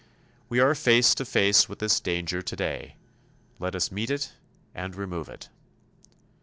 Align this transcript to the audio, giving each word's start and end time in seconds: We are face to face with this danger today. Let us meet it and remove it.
We 0.49 0.59
are 0.59 0.73
face 0.73 1.13
to 1.13 1.25
face 1.25 1.69
with 1.69 1.77
this 1.77 1.99
danger 1.99 2.41
today. 2.41 2.95
Let 3.59 3.75
us 3.75 3.91
meet 3.91 4.09
it 4.09 4.33
and 4.73 4.95
remove 4.95 5.29
it. 5.29 5.49